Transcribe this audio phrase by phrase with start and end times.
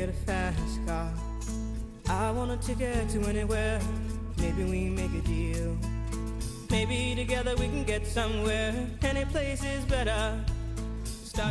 [0.00, 1.12] get a fast car.
[2.08, 3.78] I want a ticket to anywhere.
[4.38, 5.76] Maybe we make a deal.
[6.70, 8.72] Maybe together we can get somewhere.
[9.02, 10.40] Any place is better.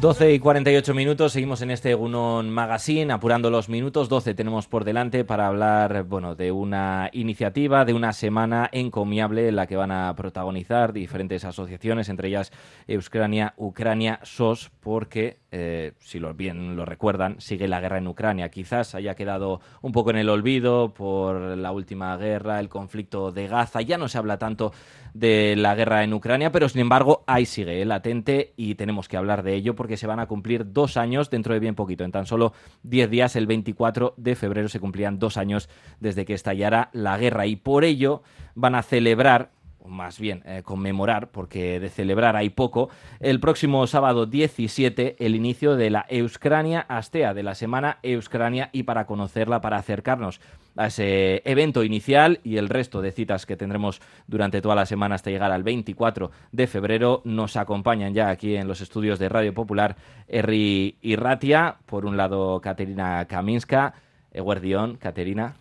[0.02, 4.84] 12 y 48 minutos, seguimos en este Gunon Magazine, apurando los minutos, 12 tenemos por
[4.84, 9.92] delante para hablar, bueno, de una iniciativa, de una semana encomiable en la que van
[9.92, 12.52] a protagonizar diferentes asociaciones, entre ellas
[12.88, 18.50] Euskania, Ucrania, SOS, porque, eh, si lo, bien lo recuerdan, sigue la guerra en Ucrania.
[18.50, 23.48] Quizás haya quedado un poco en el olvido por la última guerra, el conflicto de
[23.48, 24.72] Gaza, ya no se habla tanto
[25.14, 29.18] de la guerra en Ucrania, pero sin embargo ahí sigue, eh, latente, y tenemos que
[29.18, 32.04] hablar de ello porque se van a cumplir dos años dentro de bien poquito.
[32.04, 32.54] En tan solo
[32.84, 35.70] diez días, el 24 de febrero, se cumplían dos años
[36.00, 38.22] desde que estallara la guerra y por ello
[38.56, 43.86] van a celebrar o más bien eh, conmemorar, porque de celebrar hay poco, el próximo
[43.88, 49.62] sábado 17 el inicio de la Euskrania Astea, de la semana Euskrania, y para conocerla,
[49.62, 50.42] para acercarnos
[50.76, 55.16] a ese evento inicial y el resto de citas que tendremos durante toda la semana
[55.16, 59.54] hasta llegar al 24 de febrero, nos acompañan ya aquí en los estudios de Radio
[59.54, 59.96] Popular
[60.28, 63.94] Erri y Ratia, por un lado Katerina Kaminska,
[64.32, 65.56] Eguerdión, Katerina.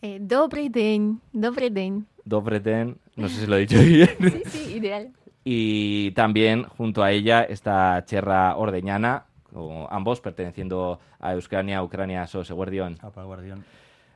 [0.00, 2.06] Eh, dobry den, dobry den.
[2.24, 4.08] Dobreden, no sé si lo he dicho bien.
[4.20, 5.12] Sí, sí, ideal.
[5.44, 12.50] Y también junto a ella está Cherra Ordeñana, o ambos perteneciendo a Euskania, Ucrania, SOS
[12.52, 12.98] Guardión.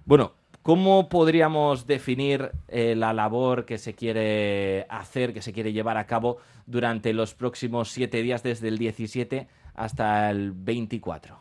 [0.05, 0.33] Bueno,
[0.63, 6.07] ¿cómo podríamos definir eh, la labor que se quiere hacer, que se quiere llevar a
[6.07, 11.39] cabo durante los próximos siete días, desde el 17 hasta el 24?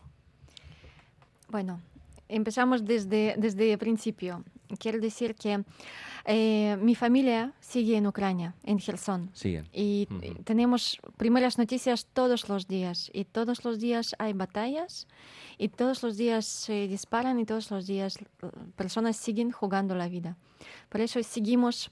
[1.50, 1.80] Bueno,
[2.28, 4.44] empezamos desde, desde el principio.
[4.80, 5.64] Quiero decir que
[6.26, 9.30] eh, mi familia sigue en Ucrania, en Gerson.
[9.34, 9.68] Siguen.
[9.72, 10.08] Y
[10.44, 13.10] tenemos primeras noticias todos los días.
[13.14, 15.08] Y todos los días hay batallas.
[15.58, 18.26] Y todos los días se disparan y todos los días eh,
[18.76, 20.36] personas siguen jugando la vida.
[20.90, 21.92] Por eso seguimos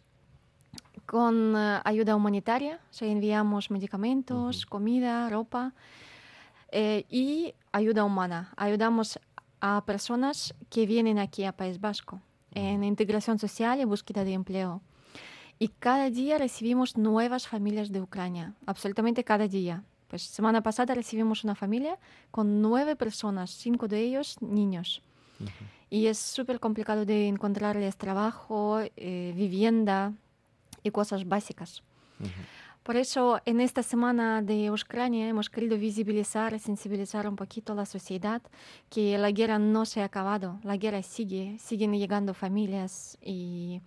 [1.05, 2.79] con eh, ayuda humanitaria.
[2.91, 5.73] O sea, enviamos medicamentos, comida, ropa
[6.71, 8.53] eh, y ayuda humana.
[8.57, 9.19] Ayudamos
[9.61, 12.21] a personas que vienen aquí a País Vasco
[12.55, 14.81] en integración social y búsqueda de empleo.
[15.59, 19.83] Y cada día recibimos nuevas familias de Ucrania, absolutamente cada día.
[20.07, 21.97] Pues semana pasada recibimos una familia
[22.31, 25.01] con nueve personas, cinco de ellos niños.
[25.89, 30.13] Y es súper complicado de encontrarles trabajo, eh, vivienda
[30.83, 31.83] y cosas básicas.
[32.85, 37.75] Por eso, en esta semana de Ucrania hemos querido visibilizar y sensibilizar un poquito a
[37.75, 38.43] la sociedad
[38.91, 43.81] que la guerra no se ha acabado, la guerra sigue, siguen llegando familias y,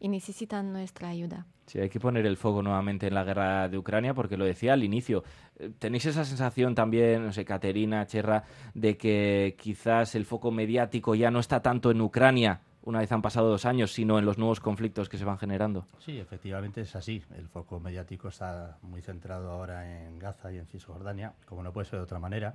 [0.00, 1.46] necesitan nuestra ayuda.
[1.66, 4.72] Sí, hay que poner el foco nuevamente en la guerra de Ucrania, porque lo decía
[4.72, 5.22] al inicio.
[5.60, 8.42] Eh, ¿Tenéis esa sensación también, no sé, Caterina, Cherra,
[8.74, 13.22] de que quizás el foco mediático ya no está tanto en Ucrania, una vez han
[13.22, 15.86] pasado dos años, sino en los nuevos conflictos que se van generando?
[15.98, 17.22] Sí, efectivamente es así.
[17.36, 21.86] El foco mediático está muy centrado ahora en Gaza y en Cisjordania, como no puede
[21.86, 22.52] ser de otra manera.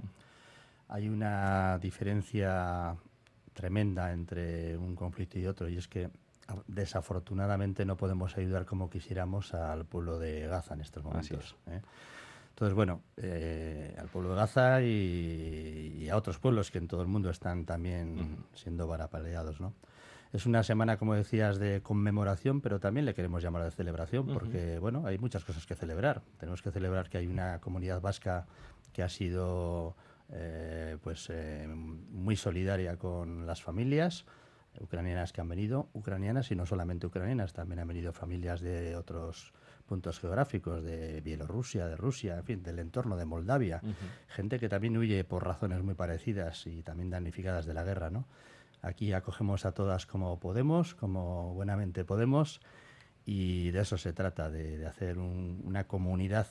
[0.89, 2.95] Hay una diferencia
[3.53, 6.09] tremenda entre un conflicto y otro, y es que
[6.67, 11.55] desafortunadamente no podemos ayudar como quisiéramos al pueblo de Gaza en estos momentos.
[11.67, 11.81] ¿eh?
[12.49, 17.01] Entonces, bueno, eh, al pueblo de Gaza y, y a otros pueblos que en todo
[17.01, 19.73] el mundo están también siendo varapaleados, ¿no?
[20.33, 24.77] Es una semana, como decías, de conmemoración, pero también le queremos llamar de celebración, porque,
[24.79, 26.21] bueno, hay muchas cosas que celebrar.
[26.39, 28.45] Tenemos que celebrar que hay una comunidad vasca
[28.91, 29.95] que ha sido,
[30.29, 34.25] eh, pues, eh, muy solidaria con las familias
[34.79, 39.53] ucranianas que han venido, ucranianas y no solamente ucranianas, también han venido familias de otros
[39.85, 43.81] puntos geográficos, de Bielorrusia, de Rusia, en fin, del entorno de Moldavia,
[44.27, 48.27] gente que también huye por razones muy parecidas y también damnificadas de la guerra, ¿no?
[48.81, 52.61] Aquí acogemos a todas como podemos, como buenamente podemos,
[53.25, 56.47] y de eso se trata, de, de hacer un- una comunidad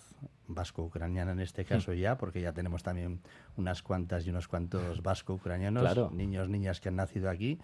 [0.48, 3.20] vasco-ucraniana en este caso ya, porque ya tenemos también
[3.56, 6.10] unas cuantas y unos cuantos vasco-ucranianos, Claro.
[6.12, 7.58] niños, niñas que han nacido aquí,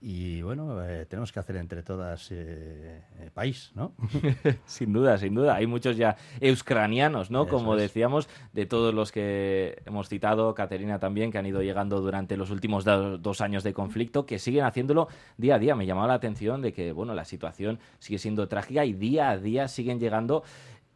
[0.00, 3.94] y bueno, eh, tenemos que hacer entre todas eh, eh, país, ¿no?
[4.64, 5.56] Sin duda, sin duda.
[5.56, 7.42] Hay muchos ya euskranianos, ¿no?
[7.42, 7.82] Eso Como es.
[7.82, 12.50] decíamos, de todos los que hemos citado, Caterina también, que han ido llegando durante los
[12.50, 15.74] últimos do- dos años de conflicto, que siguen haciéndolo día a día.
[15.74, 19.38] Me llamaba la atención de que, bueno, la situación sigue siendo trágica y día a
[19.38, 20.44] día siguen llegando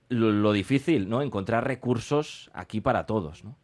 [0.08, 1.22] lo, lo difícil, ¿no?
[1.22, 3.56] Encontrar recursos aquí para todos, ¿no?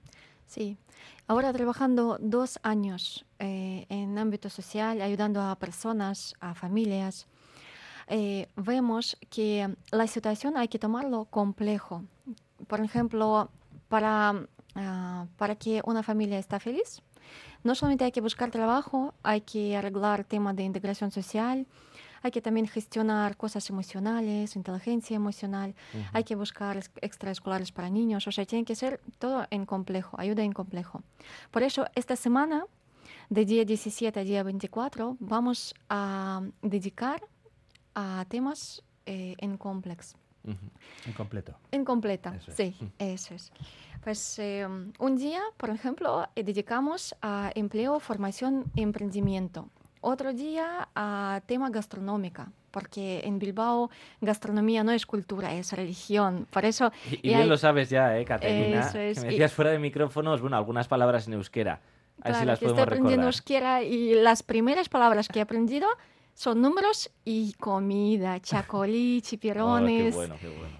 [0.46, 0.78] Sí,
[1.28, 7.28] ahora trabajando dos años eh, en ámbito social, ayudando a personas, a familias,
[8.08, 12.02] eh, vemos que la situación hay que tomarlo complejo.
[12.66, 13.50] Por ejemplo,
[13.88, 17.02] para, ah, para que una familia esté feliz,
[17.62, 21.66] no solamente hay que buscar trabajo, hay que arreglar temas de integración social,
[22.22, 25.74] hay que también gestionar cosas emocionales, inteligencia emocional,
[26.12, 30.42] hay que buscar extraescolares para niños, o sea, tiene que ser todo en complejo, ayuda
[30.42, 31.02] en complejo.
[31.50, 32.64] Por eso, esta semana,
[33.30, 37.22] de día 17 a día 24, vamos a dedicar
[37.94, 40.16] a temas eh, en complex.
[41.04, 41.58] En completo.
[41.72, 43.52] En completa, sí, eso es.
[44.02, 44.66] Pues eh,
[44.98, 49.68] un día, por ejemplo, eh, dedicamos a empleo, formación y emprendimiento.
[50.00, 53.90] Otro día a tema gastronómica, porque en Bilbao
[54.20, 56.46] gastronomía no es cultura, es religión.
[56.50, 56.92] Por eso...
[57.10, 58.90] Y, bien lo sabes ya, ¿eh, Caterina?
[58.92, 61.80] Que me decías fuera de micrófonos, bueno, algunas palabras en euskera.
[62.22, 65.88] Así las podemos estoy aprendiendo euskera y las primeras palabras que he aprendido
[66.38, 70.24] son números y comida, chacolí, chipirones, oh,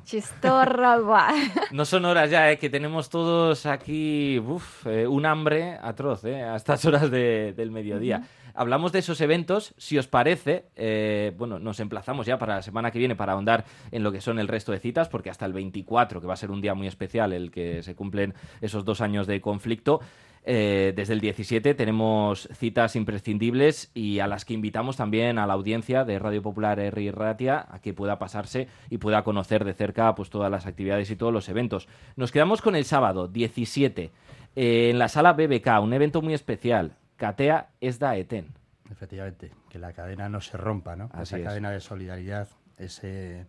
[0.04, 0.98] chistorra,
[1.72, 2.58] No son horas ya, ¿eh?
[2.58, 6.44] que tenemos todos aquí uf, eh, un hambre atroz ¿eh?
[6.44, 8.22] a estas horas del mediodía.
[8.58, 12.90] Hablamos de esos eventos, si os parece, eh, bueno, nos emplazamos ya para la semana
[12.90, 15.52] que viene para ahondar en lo que son el resto de citas, porque hasta el
[15.52, 19.00] 24, que va a ser un día muy especial, el que se cumplen esos dos
[19.00, 20.00] años de conflicto,
[20.42, 25.54] eh, desde el 17 tenemos citas imprescindibles y a las que invitamos también a la
[25.54, 27.12] audiencia de Radio Popular R.
[27.12, 31.16] Ratia a que pueda pasarse y pueda conocer de cerca pues, todas las actividades y
[31.16, 31.86] todos los eventos.
[32.16, 34.10] Nos quedamos con el sábado 17
[34.56, 36.96] eh, en la sala BBK, un evento muy especial.
[37.18, 38.54] Catea es da eten.
[38.90, 41.10] Efectivamente, que la cadena no se rompa, ¿no?
[41.20, 42.48] Esa cadena de solidaridad,
[42.78, 43.46] ese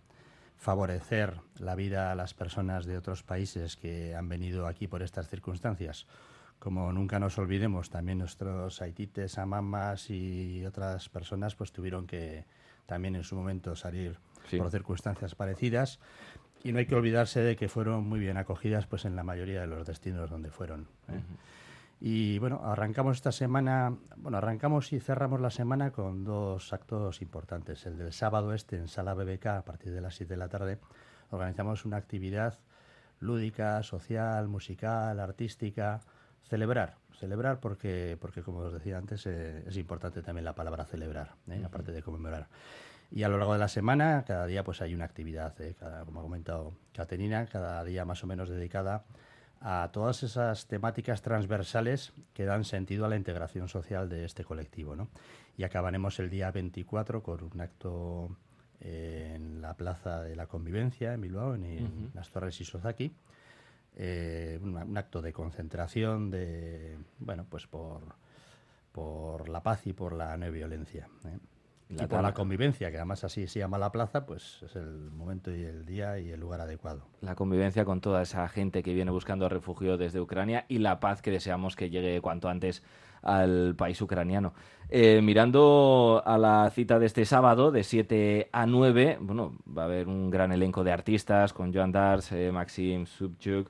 [0.58, 5.30] favorecer la vida a las personas de otros países que han venido aquí por estas
[5.30, 6.06] circunstancias
[6.60, 12.46] como nunca nos olvidemos, también nuestros haitites, amamas y otras personas pues tuvieron que
[12.86, 14.20] también en su momento salir
[14.58, 16.00] por circunstancias parecidas.
[16.62, 19.62] Y no hay que olvidarse de que fueron muy bien acogidas pues en la mayoría
[19.62, 20.90] de los destinos donde fueron.
[21.08, 21.22] ¿eh?
[22.02, 27.86] Y bueno, arrancamos esta semana, bueno, arrancamos y cerramos la semana con dos actos importantes.
[27.86, 30.80] El del sábado este en Sala BBK a partir de las 7 de la tarde
[31.30, 32.58] organizamos una actividad
[33.20, 36.00] lúdica, social, musical, artística,
[36.44, 41.36] celebrar, celebrar porque, porque como os decía antes, eh, es importante también la palabra celebrar,
[41.50, 41.62] ¿eh?
[41.66, 42.48] aparte de conmemorar.
[43.12, 45.76] Y a lo largo de la semana, cada día pues hay una actividad, ¿eh?
[46.06, 49.04] como ha comentado Caterina, cada día más o menos dedicada a
[49.92, 54.96] todas esas temáticas transversales que dan sentido a la integración social de este colectivo.
[54.96, 55.10] ¿no?
[55.58, 58.38] Y acabaremos el día 24 con un acto
[58.80, 63.12] en la Plaza de la Convivencia en Bilbao, en, las Torres Isozaki,
[63.96, 68.02] eh, un, acto de concentración de, bueno, pues por,
[68.94, 71.10] por la paz y por la no violencia.
[71.26, 71.38] ¿eh?
[71.90, 75.54] Y por la convivencia, que además así se llama la plaza, pues es el momento
[75.56, 77.08] y el día y el lugar adecuado.
[77.22, 81.24] La convivencia con toda esa gente que viene buscando refugio desde Ucrania y la paz
[81.24, 82.84] que deseamos que llegue cuanto antes
[83.24, 84.54] al país ucraniano.
[84.90, 89.86] Eh, mirando a la cita de este sábado, de 7 a 9, bueno, va a
[89.86, 93.70] haber un gran elenco de artistas con Joan Dars, Maxim Subchuk,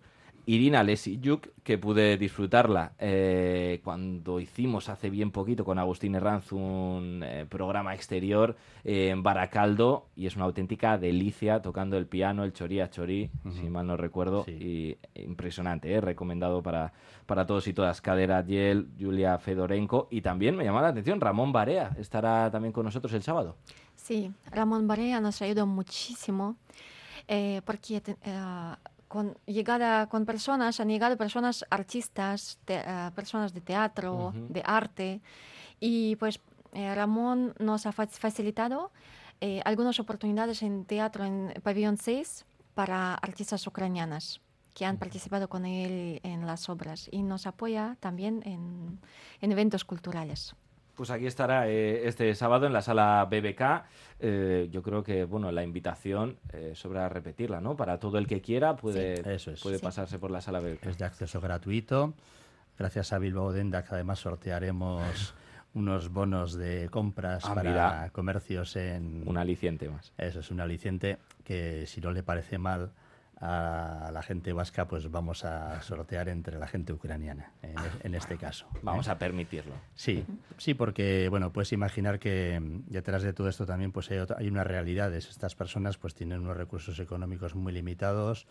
[0.50, 7.22] Irina Lesiyuk, que pude disfrutarla eh, cuando hicimos hace bien poquito con Agustín Herranz un
[7.24, 12.80] eh, programa exterior en Baracaldo y es una auténtica delicia tocando el piano, el chorí
[12.80, 16.94] a chorí, si mal no recuerdo, y impresionante, eh, recomendado para,
[17.28, 18.02] para todos y todas.
[18.02, 22.86] Cadera Yel, Julia Fedorenko y también me llama la atención Ramón Barea, estará también con
[22.86, 23.56] nosotros el sábado.
[23.96, 26.56] Sí, Ramón Barea nos ha ayudado muchísimo
[27.64, 28.02] porque
[29.10, 35.20] con llegada con personas, han llegado personas artistas, eh, personas de teatro, de arte,
[35.80, 36.40] y pues
[36.74, 38.92] eh, Ramón nos ha facilitado
[39.42, 44.42] eh, algunas oportunidades en teatro en Pabellón 6 para artistas ucranianas
[44.76, 49.00] que han participado con él en las obras y nos apoya también en,
[49.42, 50.56] en eventos culturales.
[51.00, 53.86] Pues aquí estará eh, este sábado en la sala BBK.
[54.20, 57.78] Eh, yo creo que bueno la invitación eh, sobra repetirla, ¿no?
[57.78, 59.24] Para todo el que quiera puede,
[59.64, 60.88] puede pasarse por la sala BBK.
[60.88, 62.16] Es de acceso gratuito.
[62.78, 65.34] Gracias a Bilbao Dendac además sortearemos
[65.74, 69.24] unos bonos de compras ah, para comercios en...
[69.26, 70.12] Un aliciente más.
[70.18, 72.92] Eso es un aliciente que si no le parece mal
[73.42, 77.54] a la gente vasca, pues vamos a sortear entre la gente ucraniana,
[78.04, 78.68] en, este caso.
[78.82, 79.74] Vamos a permitirlo.
[79.96, 80.26] Sí,
[80.58, 84.68] sí, porque, bueno, puedes imaginar que detrás de todo esto también pues hay, hay unas
[84.68, 85.30] realidades.
[85.30, 88.46] Estas personas pues tienen unos recursos económicos muy limitados,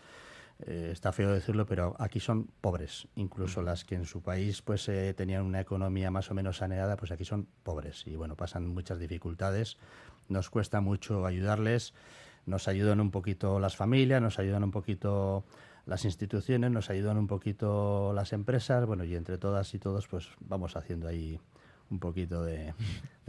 [0.65, 3.07] eh, está feo decirlo, pero aquí son pobres.
[3.15, 6.97] Incluso las que en su país pues eh, tenían una economía más o menos saneada,
[6.97, 9.77] pues aquí son pobres y, bueno, pasan muchas dificultades.
[10.27, 11.93] Nos cuesta mucho ayudarles
[12.49, 15.45] nos ayudan un poquito las familias, nos ayudan un poquito
[15.85, 20.27] las instituciones, nos ayudan un poquito las empresas, bueno, y entre todas y todos, pues
[20.39, 21.39] vamos haciendo ahí
[21.89, 22.73] un poquito de,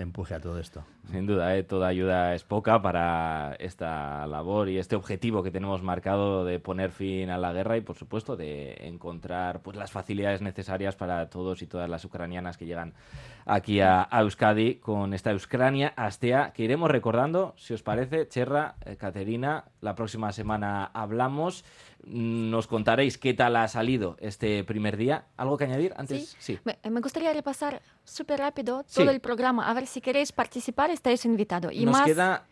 [0.02, 0.84] empuje a todo esto.
[1.10, 1.62] Sin duda, ¿eh?
[1.64, 6.92] toda ayuda es poca para esta labor y este objetivo que tenemos marcado de poner
[6.92, 11.62] fin a la guerra y, por supuesto, de encontrar pues, las facilidades necesarias para todos
[11.62, 12.94] y todas las ucranianas que llegan
[13.46, 18.96] aquí a, Euskadi con esta Euskania Astea, que iremos recordando, si os parece, Cherra, eh,
[18.96, 21.64] Caterina, la próxima semana hablamos.
[22.02, 25.26] Nos contaréis qué tal ha salido este primer día.
[25.36, 26.34] ¿Algo que añadir antes?
[26.38, 26.58] Sí.
[26.64, 29.68] Me, gustaría repasar súper rápido todo el programa.
[29.68, 31.72] A ver si queréis participar, estáis invitados.
[31.72, 32.06] Y Nos más...
[32.06, 32.46] queda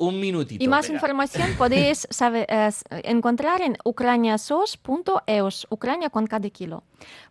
[0.00, 0.64] un minutito.
[0.64, 2.46] Y más información podéis saber,
[3.04, 6.82] encontrar en ucraniasos.eus, Ucrania con cada kilo.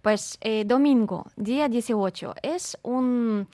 [0.02, 3.48] Pues eh, domingo, día 18, es un,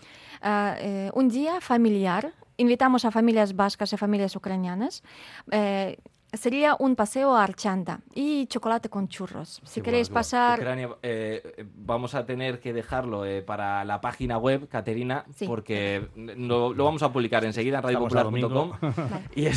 [0.44, 2.34] eh, un día familiar.
[2.58, 5.02] Invitamos a familias vascas y familias ucranianas.
[5.50, 5.98] Eh,
[6.38, 9.62] sería un paseo a Archanda y chocolate con churros.
[9.64, 10.60] Si queréis pasar...
[11.02, 17.04] Eh, vamos a tener que dejarlo eh, para la página web, Caterina, porque lo, vamos
[17.04, 18.72] a publicar enseguida en radiopopular.com.
[19.36, 19.48] y,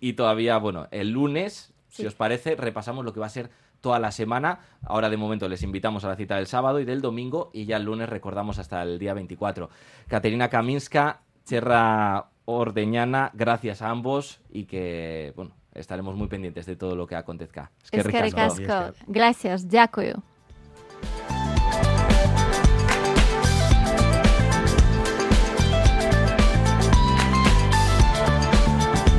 [0.00, 3.98] y, todavía, bueno, el lunes, si os parece, repasamos lo que va a ser toda
[3.98, 4.60] la semana.
[4.82, 7.76] Ahora de momento les invitamos a la cita del sábado y del domingo y ya
[7.76, 9.70] el lunes recordamos hasta el día 24.
[10.06, 16.96] Caterina Kaminska, Cherra Ordeñana, gracias a ambos y que, bueno, estaremos muy pendientes de todo
[16.96, 17.70] lo que acontezca.
[17.82, 18.58] Es que, es que ricasco.
[18.58, 19.04] Ricasco.